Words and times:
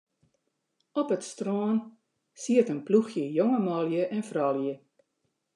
Op 1.01 1.09
it 1.15 1.23
strân 1.31 1.77
siet 2.41 2.71
in 2.73 2.85
ploechje 2.87 3.25
jonge 3.37 3.59
manlju 3.65 4.03
en 4.15 4.27
froulju. 4.29 4.73